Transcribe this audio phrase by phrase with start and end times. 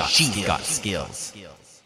[0.00, 0.46] got she's skills.
[0.46, 1.82] got skills.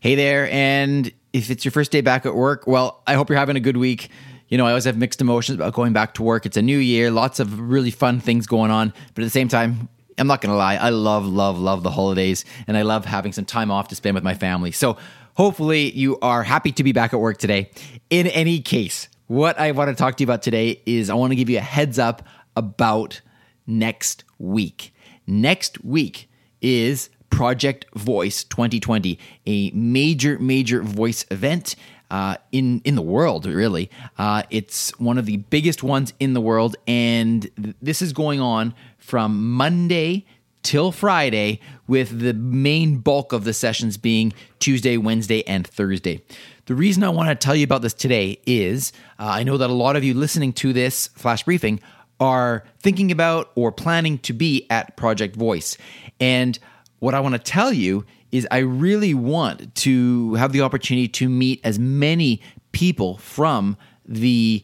[0.00, 3.38] Hey there, and if it's your first day back at work, well, I hope you're
[3.38, 4.10] having a good week.
[4.48, 6.44] You know, I always have mixed emotions about going back to work.
[6.44, 9.48] It's a new year, lots of really fun things going on, but at the same
[9.48, 13.04] time, I'm not going to lie, I love, love, love the holidays, and I love
[13.06, 14.70] having some time off to spend with my family.
[14.70, 14.98] So
[15.34, 17.70] hopefully, you are happy to be back at work today.
[18.10, 21.30] In any case, what I want to talk to you about today is I want
[21.30, 22.22] to give you a heads up
[22.56, 23.20] about
[23.66, 24.92] next week.
[25.26, 26.28] Next week
[26.60, 31.76] is Project Voice 2020, a major, major voice event.
[32.10, 33.88] Uh, in in the world, really,
[34.18, 38.40] uh, it's one of the biggest ones in the world, and th- this is going
[38.40, 40.26] on from Monday
[40.64, 46.20] till Friday, with the main bulk of the sessions being Tuesday, Wednesday, and Thursday.
[46.66, 49.70] The reason I want to tell you about this today is uh, I know that
[49.70, 51.80] a lot of you listening to this flash briefing
[52.20, 55.78] are thinking about or planning to be at Project Voice.
[56.20, 56.58] And
[57.00, 61.28] what I want to tell you is I really want to have the opportunity to
[61.28, 62.40] meet as many
[62.72, 64.62] people from the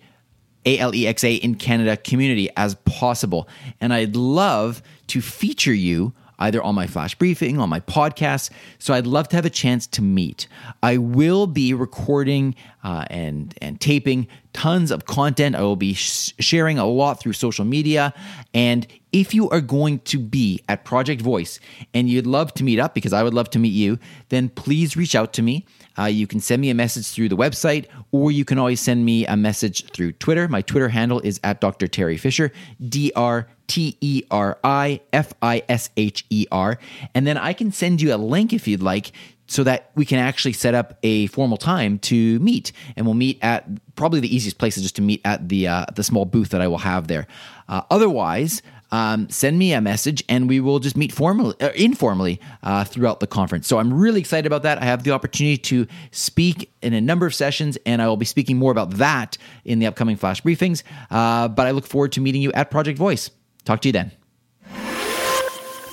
[0.65, 3.49] ALEXA in Canada community as possible.
[3.81, 8.51] And I'd love to feature you either on my flash briefing, on my podcast.
[8.79, 10.49] So I'd love to have a chance to meet.
[10.83, 15.57] I will be recording uh, and and taping tons of content.
[15.57, 18.15] I will be sh- sharing a lot through social media.
[18.55, 21.59] And if you are going to be at Project Voice
[21.95, 23.99] and you'd love to meet up, because I would love to meet you,
[24.29, 25.67] then please reach out to me.
[25.99, 29.05] Uh, you can send me a message through the website, or you can always send
[29.05, 30.47] me a message through Twitter.
[30.49, 31.87] My Twitter handle is at Dr.
[31.87, 32.53] Teri Fisher,
[32.87, 36.79] D R T E R I F I S H E R.
[37.15, 39.13] And then I can send you a link if you'd like
[39.49, 42.73] so that we can actually set up a formal time to meet.
[42.97, 45.87] And we'll meet at probably the easiest place is just to meet at the, uh,
[45.95, 47.27] the small booth that I will have there.
[47.69, 52.41] Uh, otherwise, um, send me a message and we will just meet formally, uh, informally
[52.63, 53.67] uh, throughout the conference.
[53.67, 54.81] So I'm really excited about that.
[54.81, 58.27] I have the opportunity to speak in a number of sessions, and I will be
[58.27, 60.83] speaking more about that in the upcoming flash briefings.
[61.11, 63.31] Uh, but I look forward to meeting you at Project Voice.
[63.67, 64.13] Talk to you then.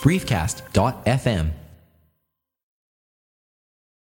[0.04, 1.63] Briefcast.fm